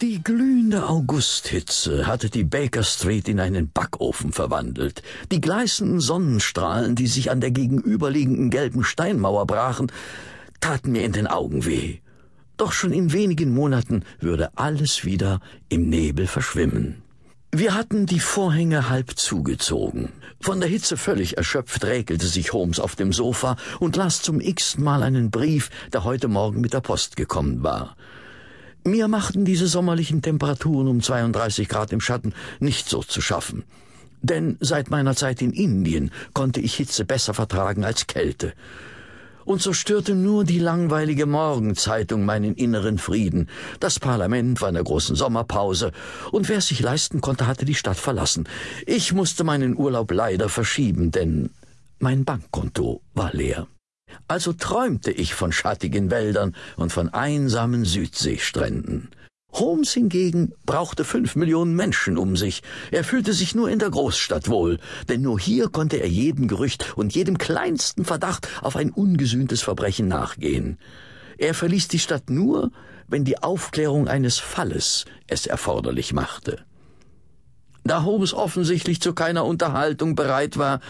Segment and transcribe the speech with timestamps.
[0.00, 5.02] Die glühende Augusthitze hatte die Baker Street in einen Backofen verwandelt.
[5.30, 9.92] Die gleißenden Sonnenstrahlen, die sich an der gegenüberliegenden gelben Steinmauer brachen,
[10.60, 11.98] taten mir in den Augen weh.
[12.56, 17.02] Doch schon in wenigen Monaten würde alles wieder im Nebel verschwimmen.
[17.52, 20.08] Wir hatten die Vorhänge halb zugezogen.
[20.40, 24.82] Von der Hitze völlig erschöpft räkelte sich Holmes auf dem Sofa und las zum x-ten
[24.82, 27.94] Mal einen Brief, der heute Morgen mit der Post gekommen war.
[28.84, 33.64] Mir machten diese sommerlichen Temperaturen um 32 Grad im Schatten nicht so zu schaffen.
[34.22, 38.54] Denn seit meiner Zeit in Indien konnte ich Hitze besser vertragen als Kälte.
[39.44, 43.48] Und so störte nur die langweilige Morgenzeitung meinen inneren Frieden.
[43.80, 45.92] Das Parlament war in der großen Sommerpause,
[46.30, 48.48] und wer es sich leisten konnte, hatte die Stadt verlassen.
[48.86, 51.50] Ich musste meinen Urlaub leider verschieben, denn
[51.98, 53.66] mein Bankkonto war leer.
[54.28, 59.10] Also träumte ich von schattigen Wäldern und von einsamen Südseestränden.
[59.52, 62.62] Holmes hingegen brauchte fünf Millionen Menschen um sich.
[62.90, 66.96] Er fühlte sich nur in der Großstadt wohl, denn nur hier konnte er jedem Gerücht
[66.96, 70.78] und jedem kleinsten Verdacht auf ein ungesühntes Verbrechen nachgehen.
[71.36, 72.70] Er verließ die Stadt nur,
[73.08, 76.64] wenn die Aufklärung eines Falles es erforderlich machte.
[77.84, 80.80] Da Holmes offensichtlich zu keiner Unterhaltung bereit war,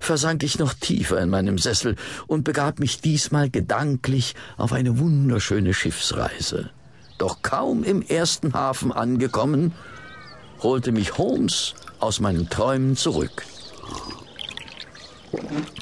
[0.00, 5.74] versank ich noch tiefer in meinem Sessel und begab mich diesmal gedanklich auf eine wunderschöne
[5.74, 6.70] Schiffsreise.
[7.18, 9.74] Doch kaum im ersten Hafen angekommen,
[10.62, 13.44] holte mich Holmes aus meinen Träumen zurück.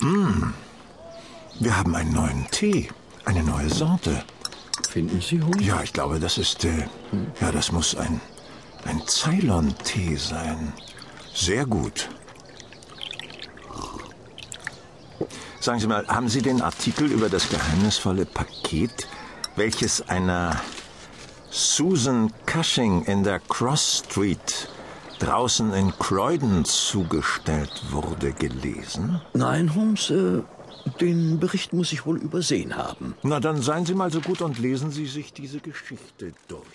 [0.00, 0.52] Mm.
[1.60, 2.88] Wir haben einen neuen Tee,
[3.24, 4.24] eine neue Sorte.
[4.88, 5.64] Finden Sie, Holmes?
[5.64, 6.86] Ja, ich glaube, das ist, äh,
[7.40, 8.20] ja, das muss ein
[8.84, 10.72] ein Ceylon-Tee sein.
[11.34, 12.08] Sehr gut.
[15.60, 19.06] Sagen Sie mal, haben Sie den Artikel über das geheimnisvolle Paket,
[19.56, 20.58] welches einer
[21.50, 24.68] Susan Cushing in der Cross Street
[25.18, 29.20] draußen in Croydon zugestellt wurde, gelesen?
[29.34, 30.42] Nein, Holmes, äh,
[31.00, 33.14] den Bericht muss ich wohl übersehen haben.
[33.22, 36.66] Na, dann seien Sie mal so gut und lesen Sie sich diese Geschichte durch.